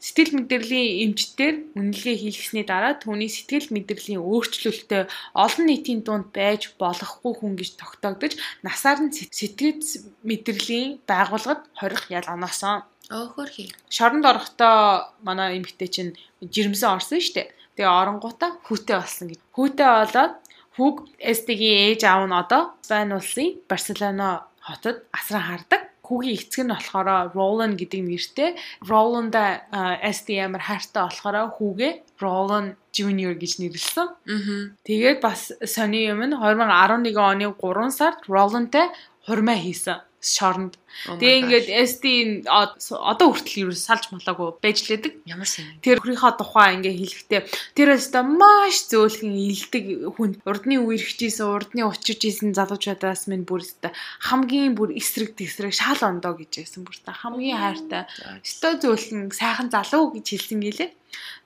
[0.00, 7.32] Сэтгэл мэдрэлийн эмчтэр үнэлгээ хийлгэсний дараа түүний сэтгэл мэдрэлийн өөрчлөлтөй олон нийтийн дунд байж болохгүй
[7.36, 8.32] хүн гэж тогтоогдож
[8.64, 9.80] насаар нь сэтгэл
[10.24, 12.84] мэдрэлийн байгууллагад хорих ял оноосон.
[13.06, 13.70] Өөхөр хий.
[13.86, 17.54] Шоронд орохдоо манай эмэгтэй чинь жирэмсэн орсон штэ.
[17.78, 19.40] Тэгээ оронгуудаа хүүтэй болсон гэж.
[19.54, 20.34] Хүүтэй болоод
[20.74, 25.82] хүүг ST-гийн ээж аав нь одоо Спайн улсын Барселона хотод асран хардаг.
[26.02, 28.50] Хүүгийн эцэг нь болохоор Roland гэдэг нэртэй.
[28.82, 29.34] Roland
[30.02, 34.08] ST амар хайртай болохоор хүүгээ Roland Junior гэж нэрлсэн.
[34.82, 38.90] Тэгээд бас сони юм нь 2011 оны 3 сард Roland-тай
[39.26, 40.74] хурмаа хийсэн шоронд.
[41.06, 42.04] Тэгээ ингээд SD
[42.48, 45.12] одоо хүртэл юу салж малаагүй байж лээдэг.
[45.28, 45.78] Ямар сайн.
[45.84, 47.40] Тэр хөрийнхөө тухай ингээ хэлэхдээ
[47.76, 49.84] тэр өстө маш зөөлхөн илдэг
[50.16, 53.92] хүн урдны үерхжсэн урдны учирч исэн залуучуудаас минь бүр өстө
[54.24, 58.08] хамгийн бүр эсрэг тесрэг шал ондоо гэж байсан бүр та хамгийн хайртай.
[58.40, 60.90] Өстө зөөлхөн сайхан залуу гэж хэлсэн гэлээ.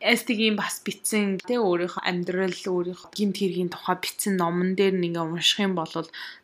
[0.01, 5.29] ST-гийн бас битсэн тэ өөрийнхөө амьдрал өөрийнхөө гимт хэргийн тухай битсэн номон дээр нэг ингээ
[5.29, 5.93] унших юм бол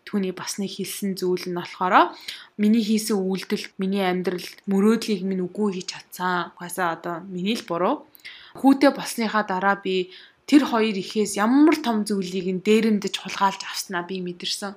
[0.04, 2.12] түүний бас нэг хэлсэн зүйл нь болохоор
[2.60, 6.52] миний хийсэн үйлдэл миний амьдрал мөрөөдлийг минь үгүй хийж чадсан.
[6.54, 8.04] Угаасаа одоо миний л буруу.
[8.60, 10.12] Хүүтэй болсныхаа дараа би
[10.46, 14.72] тэр хоёр ихээс ямар том зүйлийг нь дээрэмдэж хулгайлж авснаа би мэдэрсэн.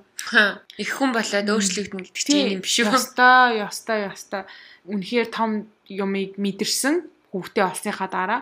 [0.82, 2.90] Их хүн болоод өөрчлөгдөн гэдэг чинь юм биш үү?
[2.90, 4.42] Ястаа, ястаа, ястаа.
[4.90, 8.40] Үнэхээр том юмыг мэдэрсэн хүүхдээ олсныхаа дараа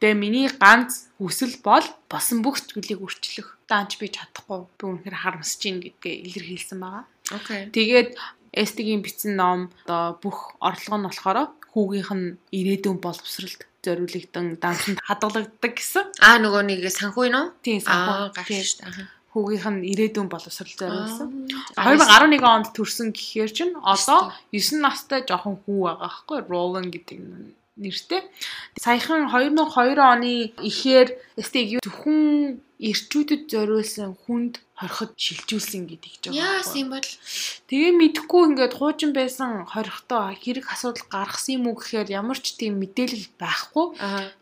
[0.00, 3.56] тэгээ миний ганц хүсэл бол босон бүх зүйлийг үрчлэх.
[3.68, 4.64] Даанч би чадахгүй.
[4.80, 7.04] Би үнэхээр харамсаж гин гэдгээ илэрхийлсэн байгаа.
[7.36, 7.68] Окей.
[7.70, 8.16] Тэгээд
[8.50, 11.38] Эстигийн бичсэн ном одоо бүх орлого нь болохоор
[11.70, 16.04] хүүгийнх нь ирээдүйн боловсралд зориулагдсан дамжинд хадгалагддаг гэсэн.
[16.18, 17.54] Аа нөгөө нэг санхүү нь уу?
[17.62, 18.34] Тийм Аа санхүү.
[18.34, 18.66] гайхаж Тийм.
[18.66, 19.06] шүү дээ.
[19.30, 21.28] Хүүгийнх нь ирээдүйн боловсрал зориулсан.
[21.78, 21.94] Аа.
[21.94, 27.54] 2011 онд төрсэн гэхээр чинь одоо 9 настай жоохон хүү байгаа байхгүй Roland гэдэг н-
[27.80, 28.22] нэртэй.
[28.78, 31.08] Саяхан 2002 оны ихээр
[31.40, 36.64] эстиг зөвхөн ирчүүдэд зориулсан хүнд хорход шилжүүлсэн гэдэг ч байгаа.
[36.64, 37.08] Яас юм бол
[37.68, 42.80] Тэгээ мэдхгүй ингээд хуучин байсан хорхотоо хэрэг асуудал гаргасан юм уу гэхээр ямар ч тийм
[42.80, 43.86] мэдээлэл байхгүй.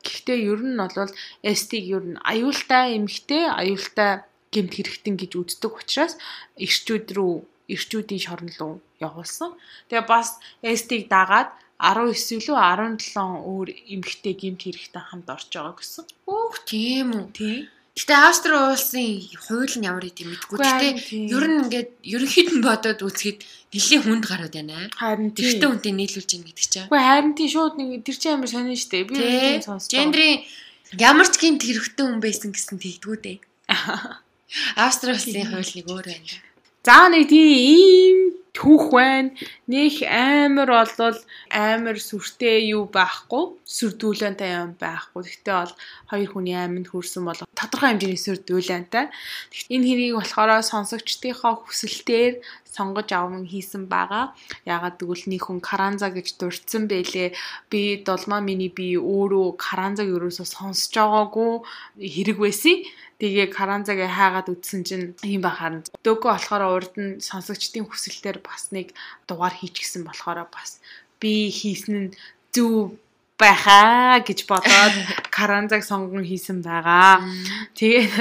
[0.07, 4.23] Гэхдээ ер нь бол эстиг ер нь аюултай эмхтэй, аюултай
[4.55, 6.15] гэмт хэрэгтэн гэж үздэг учраас
[6.57, 7.35] ирчүүд рүү
[7.69, 9.53] ирчүүдийн шорон руу явуулсан.
[9.93, 16.05] Тэгээ бас эстиг дагаад 19 илүү 17 өөр эмхтэй гэмт хэрэгтэн хамт орж байгаа гэсэн.
[16.27, 17.27] өөх тийм үү.
[17.31, 17.59] Тий.
[17.99, 20.59] Гэтэ Австри улсын хууль нь ямар гэдэг мэдгүй.
[20.59, 21.31] Гэтэ тийм.
[21.35, 23.43] ер нь ингээд ерөнхийд нь бодоод үзэхэд
[23.75, 24.91] нэлийн хүнд гарууд байна.
[24.95, 25.51] Харин тий.
[25.51, 26.87] Тэртээ хүнтэй нийлүүлж ийн гэдэг чинь.
[26.87, 29.07] Үгүй харин тий шууд нэг тэр чинь амар сонин штэ.
[29.07, 29.91] Би тийм сонсож.
[29.91, 30.47] гендрийн
[30.95, 33.39] ямар ч гинт хэрэгтэй хүн байсан гэсэн тэгдгүү дээ.
[34.83, 36.48] Австри улсын хууль нэг өөр байна.
[36.87, 38.19] За нэг тийм ийм
[38.59, 39.31] түүх байна.
[39.71, 41.19] Них амар болвол
[41.51, 43.55] амар сүртэй юу байхгүй.
[43.63, 45.23] Сүрдүүлэнтэй юм байхгүй.
[45.23, 45.75] Гэхдээ бол
[46.11, 49.07] хоёр хүний аминд хүрсэн бол тодорхой хэмжээний сүрдүүлэнтэй.
[49.51, 52.35] Тэгэхдээ энэ хэрийг болохоор сонсогчдынхаа хүсэлтээр
[52.67, 54.35] сонгож аван хийсэн байгаа.
[54.67, 57.35] Ягаад гэвэл нэг хүн Каранза гэж дурдсан байлээ.
[57.71, 61.53] Би долмаа миний би өөрөө Каранзаг ерөөсөө сонсож байгаагүй
[61.99, 62.87] хэрэг байсан.
[63.19, 65.83] Тэгээ Каранзагээ хаагаад үтсэн чинь юм бахаар.
[66.07, 68.95] Дөгөө болохоор урд нь сонсогчдын хүсэлтээр бас нэг
[69.27, 70.79] дугаар хийчихсэн болохоор бас
[71.19, 72.15] би хийсэн нь
[72.55, 72.95] зөв
[73.35, 74.95] байхаа гэж бодоод
[75.35, 77.27] Каранзаг сонгон хийсэн байгаа.
[77.75, 78.15] Тэгээд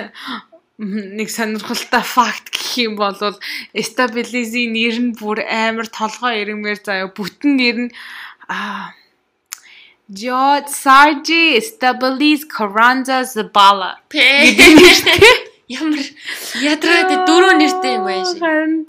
[0.77, 3.17] нэг сонирхолтой факт гэх юм бол
[3.73, 7.91] Stabilis-ийн нэр нь бүр амар толгой ирэмээр заяа бүтэн нэр нь
[8.49, 8.93] аа
[10.11, 13.97] George Sargi Stabilis Carranza Zabala
[15.67, 15.99] Ямар
[16.63, 18.39] ядраад дөрөв нэртэй юм байна шиг.
[18.39, 18.87] Харин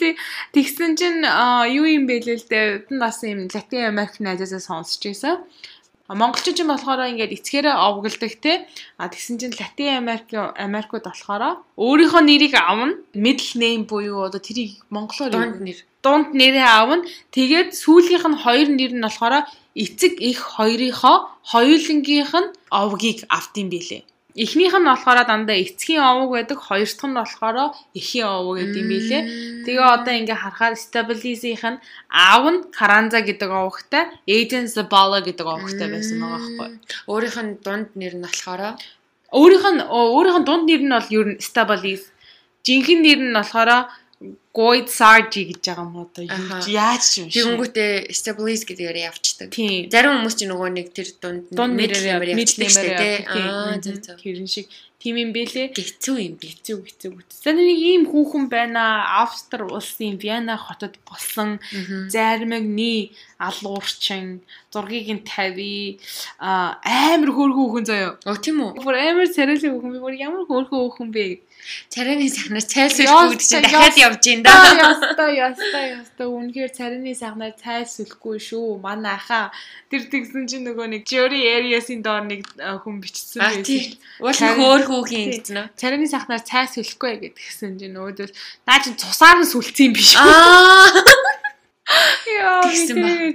[0.55, 1.27] тэгсэн чинь
[1.75, 2.87] юу юм бэ лээ л дээ.
[2.87, 5.43] Бид нас юм Латин Америк найзаасаа сонсч байсан.
[6.09, 8.65] Ч юм болохоор ингээд эцгээрээ овгилдаг те.
[8.97, 12.97] А тэгсэн чинь Латин Америк Америкууд болохоор өөрийнхөө нэрийг авна.
[13.13, 15.79] Middle name буюу одоо тэрийг монголоор Дунд нэр.
[16.01, 17.05] дунд нэрээ аавна.
[17.37, 19.45] Тэгээд сүүлийнх нь хоёр нэр нь болохоор
[19.77, 24.03] эцэг их хоёрынхоо хоёулангийнх нь овгийг автын билээ.
[24.37, 27.57] Эхнийх нь болохоор дандаа эцгийн овог байдаг, хоёр дахь нь болохоор
[27.97, 29.23] эхийн овог гэдэг юм билээ.
[29.65, 31.81] Тэгээ одоо ингээ харахаар Stabilis-ийнх нь
[32.13, 36.69] аав нь Каранза гэдэг овогтай, ээж нь Zabala гэдэг овогтай байсан байгаа байхгүй.
[37.09, 38.77] Өөрийнх нь дунд нэр нь болохоор
[39.33, 42.03] Өөрийнх нь өөрийнх нь дунд нэр нь бол ер нь Stabilis.
[42.65, 43.93] Жинхэнэ нэр нь болохоор
[44.51, 46.59] Goid Sargi гэж байгаа юм одоо Аха.
[46.67, 47.39] яаж ч юм шиг.
[47.39, 49.55] тэгэнгүүтээ Stabilis гэдгээр явчихдаг.
[49.95, 53.19] Зарим хүмүүс ч нөгөө нэг тэр дунд нэмэр явчихдаг шүү дээ.
[53.31, 54.19] Аа Аа зөв зөв.
[54.19, 54.67] тэрэн шиг
[54.99, 55.71] тийм юм бэлээ.
[55.71, 56.51] Хэцүү юм би.
[56.51, 57.11] Хэцүү хэцүү.
[57.31, 59.07] За нэг ийм хүүхэн байна.
[59.23, 61.63] Австри улсын Виана хотод болсон
[62.11, 64.43] заримыг ни алуурчин
[64.75, 65.63] зургийг нь тавь
[66.43, 68.19] а амар хөөрхөн хүүхэн заяа.
[68.27, 68.83] Оо тийм үү?
[68.83, 71.27] Бүр амар царайлаг хүүхэн би бүр ямар хөөрхөн хүүхэн бэ.
[71.93, 74.89] Царайны сахнаар цайлсуулгүй гэдэг чинь дахиад явж ин Да да.
[74.89, 78.81] яста яста яста үнэхээр царины сагнаар цайлсуулгүй шүү.
[78.81, 79.53] Манай ахаа
[79.93, 83.99] тэр тэгсэн чинь нөгөө нэг Jury Areas-ийн доор нэг хүн бичсэн байсан.
[84.21, 85.67] Уул хөөр хүүхийн гэсэн үү?
[85.77, 88.33] Царины сахнаар цай сүлэхгүй гэдгсэн чинь өөдөл
[88.65, 91.29] наа чи цусаар нь сүлцсэн юм биш үү?
[92.29, 92.61] Яа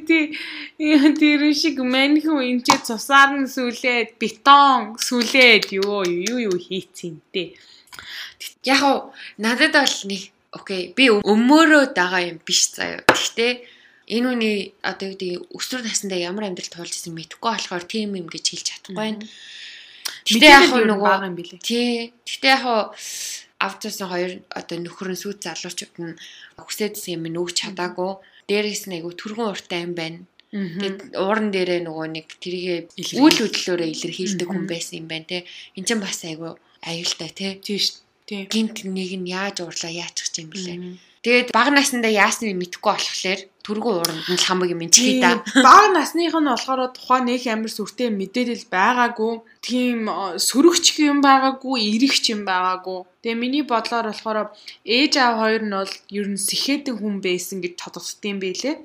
[0.05, 0.37] тий.
[0.77, 7.57] Тэр шиг маньхүү энэ ч цусаар нь сүлээд бетон сүлээд юу юу юу хийцэн дээ.
[8.63, 8.97] Яг уу
[9.37, 10.21] надад бол нэг
[10.53, 13.01] окей би өмөөрөө дагаа юм биш заяа.
[13.09, 13.51] Гэхдээ
[14.13, 18.27] энэ үний одоо юу гэдэг өсвөр насндаа ямар амьдрал туулж ирсэн мэдэхгүй болохоор тийм юм
[18.29, 19.25] гэж хэлж чадахгүй байна.
[20.27, 21.59] Гэхдээ яг уу нөгөө бага юм билээ.
[21.63, 22.13] Тий.
[22.27, 22.81] Гэхдээ яг хуу
[23.63, 26.19] автосын хоёр одоо нөхөр нь сүйт залуучууд нь
[26.59, 28.19] хүсээдсэн юм нөгч чадаагүй.
[28.47, 30.19] Дээрээс нь айгу түргэн уртай юм байна.
[30.53, 33.17] Тэгээд ууран дээрээ нөгөө нэг Илэрхийлж.
[33.17, 35.37] үйл хөдлөлөөрөө илэрхийлдэг хүн байсан юм байна те.
[35.73, 37.55] Энд чинь бас айгу аюултай те.
[37.55, 38.03] Тийш.
[38.27, 38.47] Тий.
[38.47, 40.99] Гинт нэг нь яаж уурлаа яачих юм блэ.
[41.23, 45.39] Тэгээд бага наснда яасныг мэдэхгүй болохоор түргэн ууранд нь л хамаг юм чихээ да.
[45.63, 49.33] Бага насных нь болохоор тухайн нэг амар сүртэй мэдээлэл байгаагүй.
[49.63, 53.07] Тийм э, сөрөгч юм байгаагүй, эрэгч юм байгаагүй.
[53.23, 54.51] Тэгээ миний бодлоор болохоор
[54.83, 58.75] ээж аав хоёр нь бол ер нь сэхэдэн хүн байсан гэж тодорхойдсон байлээ.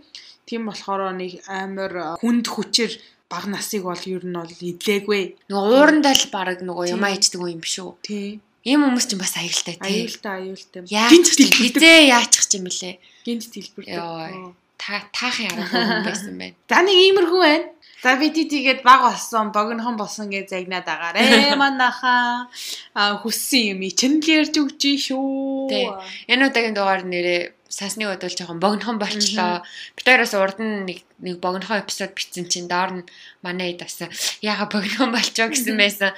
[0.46, 2.92] Тийм болохоор нэг амар э, хүнд хүчээр
[3.28, 5.22] бага насыг бол ер нь бол идлээгүй.
[5.52, 7.92] Нөгөө уурандаа л баг нөгөө юмаа ичдэг юм биш үү?
[8.02, 8.40] Тий.
[8.64, 9.88] Ийм хүмүүс чинь бас аюултай те.
[9.88, 10.82] Аюултай аюултай.
[10.84, 11.78] Чинь дэлбэрдэг.
[11.78, 12.96] хизээ яачих чинь мөлий.
[13.24, 13.94] Гинт дэлбэрдэг.
[13.96, 14.32] Йой.
[14.34, 14.52] Оо.
[14.78, 16.56] та таахын аргагүй хүн байсан байна.
[16.70, 17.66] За нэг иймэрхүү байна.
[18.02, 22.46] За би тийгээд баг болсон, богинохон болсон гэж загнаад агаарэ манайхаа.
[22.94, 25.66] А хүссэн юм чинь л ярьж өгч шүү.
[26.30, 29.66] Энэ удаагийн дугаар нэрээ сасны бодвол жоохон богинохон болчлоо.
[29.98, 33.08] Бид хоёроос урд нь нэг нэг богинохон эпизод бичсэн чинь доор нь
[33.42, 33.98] манай ид бас
[34.46, 36.14] яага богинохон болчоо гэсэн байсан.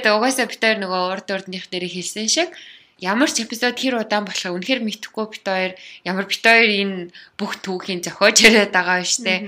[0.00, 2.50] Тэгээд угаасаа бид хоёр нөгөө урд урдных дээр хэлсэн шиг
[2.98, 7.62] ямар ч эпизод хэр удаан болохыг үнэхээр мэдэхгүй бит хоёр ямар бит хоёр энэ бүх
[7.62, 9.40] түүхийн зохиож яриад байгаа шүү дээ.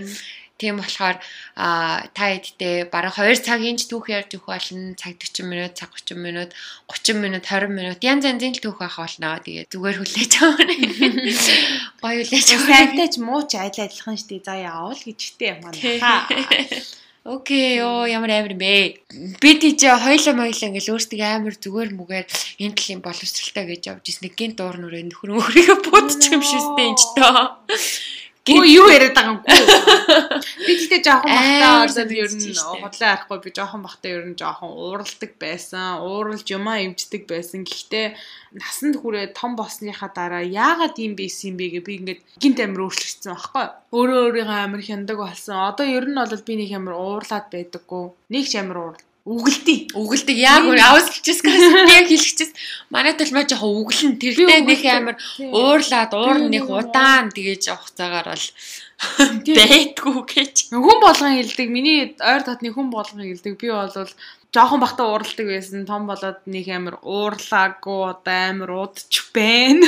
[0.60, 1.16] Тийм болохоор
[1.56, 4.92] та эдтэй бараг 2 цагийн ч түүх ярьж өгөх болно.
[4.92, 6.52] Цаг 40 минут, цаг 30 минут,
[6.84, 9.40] 30 минут, 20 минут янз янзын түүх байх болно.
[9.40, 10.68] Тэгээд зүгээр хүлээж аваа.
[12.04, 12.68] Гоё хүлээж аваа.
[12.68, 14.44] Сайнтай ч муу ч адил адилхан штий.
[14.44, 16.28] За яавал гэжтэй манайхаа.
[17.24, 19.04] Окей, оо ямар амар бэ?
[19.40, 22.26] Би тийч хоёлаа моёлаа ингээл өөртөө амар зүгээр мүгээр
[22.64, 24.32] энэ тлийн боловсралтай гэж явж ирсэн.
[24.32, 27.60] Гинт дуур нүрээ нөхөр өөрийгөө будчих юм шүүстэй энэ ч тоо.
[28.48, 29.52] Гүү юу яриад байгаа юм гүй.
[30.64, 34.70] Би тэгтээ жоохон бахтаа орсон ер нь хотлоо арахгүй би жоохон бахтаа ер нь жоохон
[34.72, 36.00] ууралдаг байсан.
[36.00, 37.68] Ууралж юмаа эмчдэг байсан.
[37.68, 38.16] Гэхдээ
[38.56, 42.80] насанд хүрээ том болсныхаа дараа яагаад ийм байсан юм бэ гэ би ингээд гинт амир
[42.88, 43.66] өөрчлөгдсөн байхгүй.
[43.92, 45.60] Өөрөө өөрийгөө амир хяндаг болсон.
[45.60, 48.04] Одоо ер нь бол би нэг амир уурлаад байдаггүй.
[48.32, 49.92] Нэг ч амир уурал Үгэлдээ.
[50.00, 52.56] Үгэлдэг яг үр авсалчихсан би яг хэлчихсэн.
[52.88, 58.46] Манай талмаа жоохон үгэлэн тэрхтээ нэг амар уурлаад уур нэг удаан тэгэж явах цагаар бол
[59.44, 60.56] байтгүй гэж.
[60.72, 61.68] Хүн болгон хэлдэг.
[61.68, 63.60] Миний ойр татны хүн болгон хэлдэг.
[63.60, 63.92] Би бол
[64.56, 65.84] жоохон бахта уурладаг байсан.
[65.84, 69.84] Том болоод нэг амар уурлаагүй одоо амар удчих байна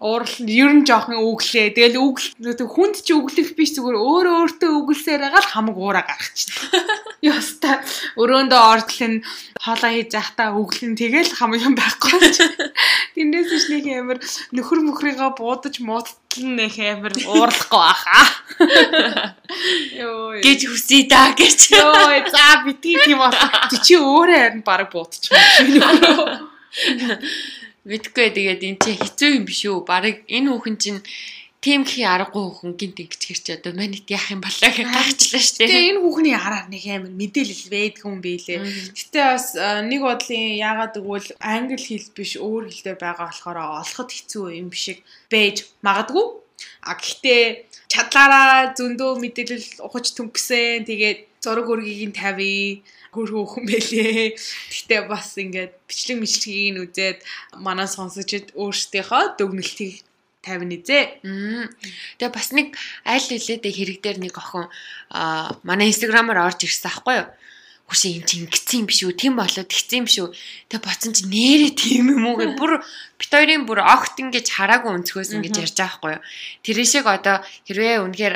[0.00, 1.76] уурал ер нь жоохон өглөө.
[1.76, 6.80] Тэгэл өглөө хүнд чи өглөх биш зүгээр өөрөө өөртөө өглсээр байгаа л хамаг уураа гаргачихна.
[7.20, 7.84] Яста
[8.16, 9.20] өрөөндөө ордлын
[9.60, 12.16] хоолоо хийж захтаа өглөн тэгэл хамаг юм байхгүй.
[13.12, 14.18] Тэндээс ч нэг амар
[14.56, 18.24] нөхөр мөхрийгөө буудаж муудтал нэх амар уурлахгүй баха.
[20.00, 20.40] Йоо.
[20.40, 21.76] Гэж хүсье да гэж.
[21.76, 23.36] Йоо, за битгий тийм бол
[23.84, 25.36] чи өөрөө харин баг буудчих.
[27.88, 29.80] Мэдгүй тэгээд эн чинь хэцүү юм биш үү?
[29.88, 31.00] Бараг энэ хүүхэн чинь
[31.64, 35.56] тийм хий аргагүй хүүхэн гинт ингэж гэрч одоо манайд яах юм болоо гэж гайхчлаа шүү
[35.60, 35.68] дээ.
[35.68, 38.60] Тэгээ энэ хүүхний араар нэг амар мэдээлэл байдаг юм билээ.
[38.96, 39.46] Гэтэ бас
[39.88, 44.68] нэг бодлын яагаад гэвэл англи хэл биш өөр хэл дээр байгаа болохоор олоход хэцүү юм
[44.72, 46.26] шиг байж магадгүй.
[46.84, 47.42] А гэхдээ
[47.92, 50.88] чадлаараа зөндөө мэдээлэл ухаж төнгөсөн.
[50.88, 52.80] Тэгээд зураг өргийг нь тавья
[53.14, 54.38] хөрхөө хүн байлээ.
[54.38, 57.18] Гэтэ бас ингээд бичлэг мичлэгийг нь үзээд
[57.58, 60.06] манай сонсогчд өөрсдийнхөө дүгнэлтийг
[60.42, 61.20] тавина зэ.
[61.20, 64.72] Тэгээ бас нэг аль хэлээдээ хэрэг дээр нэг охин
[65.12, 67.28] аа манай инстаграмаар орж ирсэн аахгүй юу?
[67.90, 69.18] Хүшээ юм чи ингэсэн юм биш үү?
[69.18, 70.30] Тэм болоод тэгсэн юм шүү.
[70.70, 72.78] Тэгээ боцсон чи нэрээ тийм юм уу гэж бүр
[73.18, 76.22] бит хоёрын бүр огт ингэж хараагүй өнцгөөс ингэж ярьж байгаа байхгүй юу?
[76.62, 78.34] Тэр шиг одоо хэрвээ үнэхээр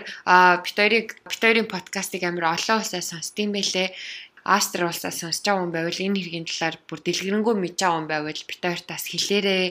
[0.67, 3.95] бит хоёрыг бит хоёрын подкастыг амар олон усаа сонсдсон байлээ
[4.45, 8.43] Астр улсаас сонсож байгаа хүн байвал энэ хэргийн талаар бүр дэлгэрэнгүй мэдж байгаа хүн байвал
[8.45, 9.65] бит хоёртаас хэлээрээ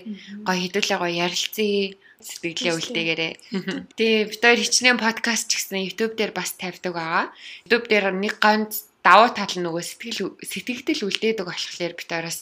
[0.49, 1.93] гоё хэдүүлээ гоё ярилцъя
[2.25, 3.33] сэтгэлээ үлдээгээрээ.
[3.93, 7.25] Тэгээ бит хоёр хичнээн подкаст ч гэсэн YouTube дээр бас тавьдаг байгаа.
[7.69, 12.39] YouTube дээр нэг ганц давуу тал нь нөгөө сэтгэл сэтгэгдэл үлдээдэг болохоор бит хоёроос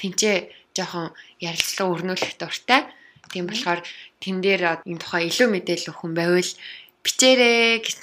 [0.00, 0.36] тэнцээ
[0.72, 2.88] жоохон ярилцлага өрнүүлэх дуртай.
[3.28, 3.84] Тийм болохоор
[4.22, 6.50] тэн дээр энэ тухай илүү мэдээлэл өгөх хүн байвал
[7.04, 8.02] бичээрэй гэж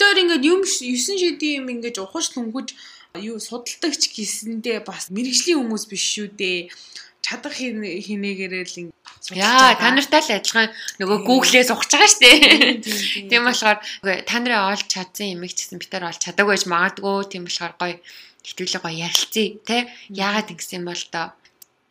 [0.00, 2.72] Тэр ингээд юм 9 шидийн юм ингээд ухаж түнгэж
[3.20, 6.72] юу судалдаг ч гэсэндээ бас мэрэгжлийн хүмүүс биш шүү дээ.
[7.20, 8.96] Чадах хинээгээрэл
[9.36, 12.40] Яа, та нартай л адилхан нөгөө Google-ээс ухаж байгаа шүү дээ.
[13.28, 13.78] Тийм болохоор
[14.24, 17.28] та нарын олж чадсан юм их гэсэн бид нар олж чадаагүй байж магадгүй.
[17.28, 18.00] Тийм болохоор гоё
[18.40, 19.92] хитүүлээ гоё ярилцъя, тэ?
[20.08, 21.36] Яагаад ингэсэн бол тоо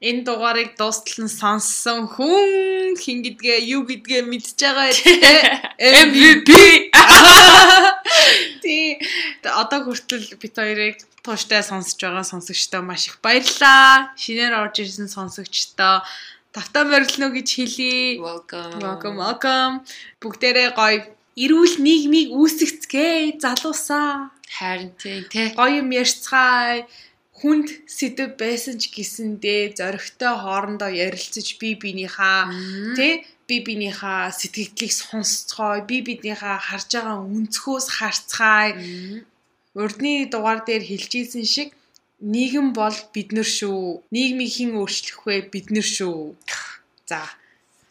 [0.01, 4.89] энэ дугаарыг дуустал нь сонссон хүн хин гэдгээ юу гэдгээ мэдж байгаа
[5.77, 6.49] MVP.
[8.63, 8.99] Тий.
[9.43, 14.13] Одоо хүртэл бит хоёрыг тууштай сонсож байгаа сонсогчдоо маш их баярлалаа.
[14.17, 16.03] Шинээр орж ирсэн сонсогчдоо
[16.53, 18.19] тавтаа морилно гэж хэлье.
[18.19, 18.79] Welcome.
[18.81, 19.73] Welcome, welcome.
[20.21, 21.05] Бүгдээрээ гоё
[21.37, 24.33] эрүүл нийгмийг үүсгэцгээ залуусаа.
[24.49, 25.53] Харин тий, тий.
[25.53, 26.89] Гоё юм ярьцгаая
[27.39, 32.51] хүнд сэдв байсан ч гэсэндээ зоригтой хоорондоо ярилцаж би бинийхаа
[32.97, 38.71] тий би бинийхаа сэтгэлдлийг сонсцгоо би биднийхээ харж байгаа өнцгөөс харцгаая
[39.81, 41.69] урдны дугаар дээр хэлжсэн шиг
[42.33, 43.81] нийгэм бол биднэр шүү
[44.15, 46.19] нийгмийг хэн өөрчлөх вэ биднэр шүү
[47.09, 47.21] за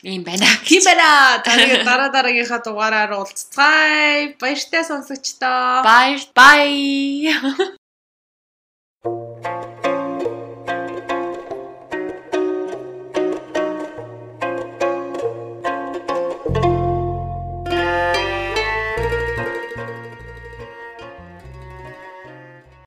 [0.03, 0.47] ийм байна.
[0.68, 1.42] Тийм байна.
[1.42, 4.38] Тэгээд дараа дараагийнхаа дугаараар уулзцгаая.
[4.38, 5.83] Баяртай сонсогчдоо.
[5.83, 6.23] Баяр.
[6.38, 7.75] Bye.